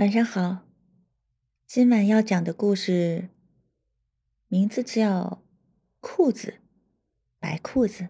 [0.00, 0.66] 晚上好，
[1.66, 3.28] 今晚要讲的故事
[4.48, 5.42] 名字叫
[6.00, 6.48] 《裤子》，
[7.38, 8.08] 白裤子。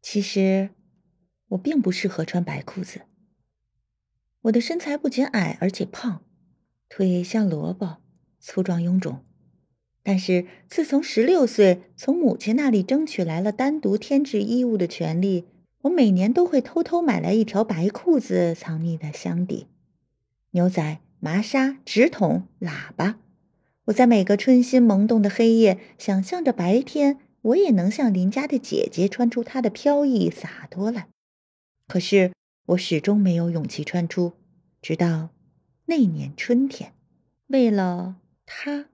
[0.00, 0.70] 其实
[1.48, 3.02] 我并不适合穿白裤子。
[4.40, 6.24] 我的身材不仅矮，而且胖，
[6.88, 7.98] 腿像萝卜，
[8.40, 9.26] 粗壮臃肿。
[10.02, 15.46] 但是自从十六岁从母亲那里争取来了单独添置衣物的权利。
[15.84, 19.66] 我每年都会偷偷买来一条白裤子，藏匿在箱底。
[20.52, 23.18] 牛仔、麻纱、纸筒、喇叭，
[23.86, 31.08] 我在每个春心萌动的黑夜，想象着白天我也能像邻家的姐姐穿出她的飘逸洒脱来。
[31.86, 32.32] 可是
[32.68, 34.32] 我始终没有勇气穿出，
[34.80, 35.28] 直到
[35.84, 36.94] 那年春天，
[37.48, 38.16] 为了
[38.46, 38.86] 他。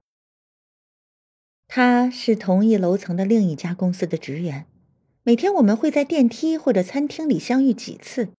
[1.68, 4.66] 他是同一楼层的另一家公司的职员。
[5.30, 8.30] 每天我们会在电梯或者餐厅里相遇几次，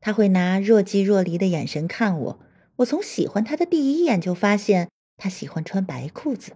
[0.00, 2.40] 他会拿若即若离的眼神看我。
[2.76, 4.88] 我从喜欢他的第一眼就发现
[5.18, 6.52] 他喜欢穿白裤子。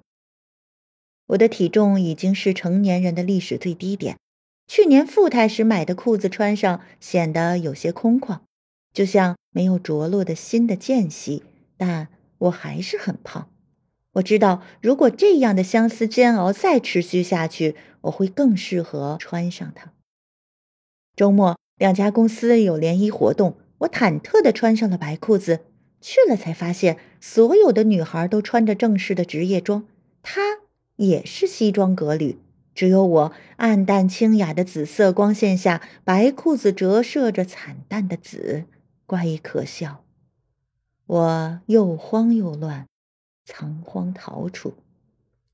[1.27, 4.16] 我的体重已经是成年人的历史最低点，
[4.66, 8.41] 去年富态时买的裤子穿上显得有些空旷，
[8.94, 11.42] 就像没有着落的新的间隙。
[11.77, 13.50] 但我还是很胖。
[14.17, 19.92] 我知道，如果这样的相思煎熬再持续下去，我会更适合穿上它。
[21.14, 25.61] 周末，两家公司有联谊活动，我忐忑地穿上了白裤子。
[26.00, 29.87] 去了才发现，所有的女孩都穿着正式的职业装，
[30.22, 30.41] 她
[30.97, 32.39] 也是西装革履，
[32.75, 38.64] 只有我暗淡清雅的紫色光线下，白裤子折射着惨淡的紫，
[39.05, 40.05] 怪异可笑。
[41.06, 42.87] 我又慌又乱。
[43.47, 44.75] 仓皇逃出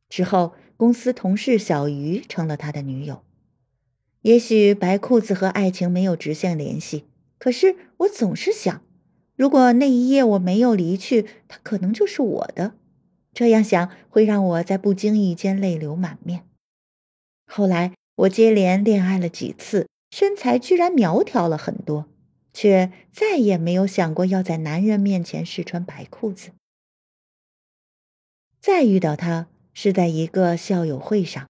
[0.09, 3.23] 之后，公司同事小鱼成了他的女友。
[4.23, 7.05] 也许白裤子和爱情没有直线联系，
[7.39, 8.83] 可是我总是想，
[9.37, 12.75] 如果那一夜我没有离去，他可能就是我的。
[13.35, 16.45] 这样想会让我在不经意间泪流满面。
[17.47, 22.07] 后来我接连恋爱了几次，身材居然苗条了很多，
[22.53, 26.51] 却再也没有想过要在男人面前试穿白裤子。
[28.63, 31.49] 再遇到他是在一个校友会上，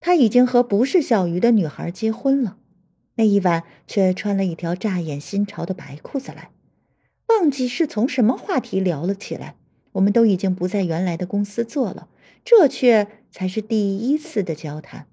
[0.00, 2.56] 他已经和不是小鱼的女孩结婚了。
[3.16, 6.50] 那一晚却穿了一条乍眼新潮的白裤子来，
[7.28, 9.56] 忘记是从什么话题聊了起来。
[9.92, 12.08] 我们都已经不在原来的公司做了，
[12.42, 15.06] 这却才是第一次的交谈。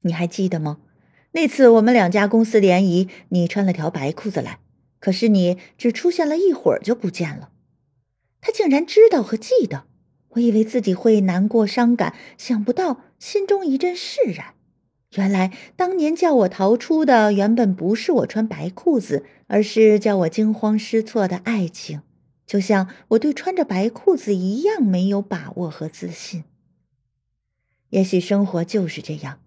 [0.00, 0.78] 你还记得吗？
[1.32, 4.60] 那次我们两家公司联谊，你穿了条白裤子来，
[4.98, 7.50] 可是你只出现了一会儿就不见了。
[8.44, 9.84] 他竟然知道和记得，
[10.32, 14.52] 我以为自己会难过伤感，想不到心中一阵释然。
[15.14, 22.02] 原来当年叫我逃出的，原本不是我穿白裤子，而是叫我惊慌失措的爱情，
[22.46, 26.44] 就像我对穿着白裤子一样没有把握和自信。
[27.88, 29.40] 也许生活就是这样，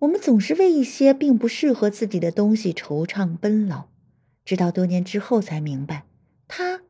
[0.00, 3.84] 我们总是为一些并不适合自己的东西惆怅奔劳，
[4.44, 6.04] 直到多年之后才明白，
[6.48, 6.80] 他。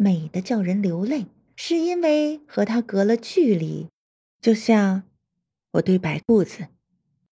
[0.00, 1.26] 美的叫人流泪，
[1.56, 3.88] 是因为和他隔了距离，
[4.40, 5.02] 就像
[5.72, 6.68] 我对白兔子。